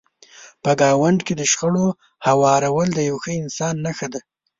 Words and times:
په 0.63 0.71
ګاونډ 0.81 1.19
کې 1.27 1.33
د 1.37 1.41
شخړو 1.51 1.87
هوارول 2.27 2.87
د 2.93 2.99
یو 3.09 3.17
ښه 3.23 3.31
انسان 3.41 3.75
نښه 3.85 4.07
ده. 4.13 4.19